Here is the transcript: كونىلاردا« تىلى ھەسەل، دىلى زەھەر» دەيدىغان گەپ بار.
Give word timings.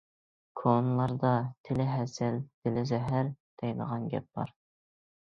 كونىلاردا« 0.59 1.33
تىلى 1.69 1.85
ھەسەل، 1.89 2.39
دىلى 2.39 2.87
زەھەر» 2.93 3.29
دەيدىغان 3.61 4.09
گەپ 4.15 4.27
بار. 4.41 4.57